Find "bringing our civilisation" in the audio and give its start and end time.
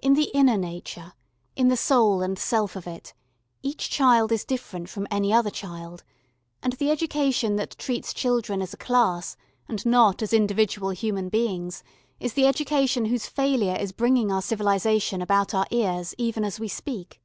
13.90-15.20